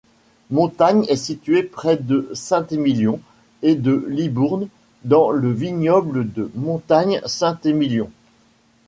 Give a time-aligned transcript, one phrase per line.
[0.49, 3.19] Montagne est située près de Saint-Émilion
[3.61, 4.67] et de Libourne
[5.03, 8.09] dans le vignoble de Montagne-Saint-Émilion.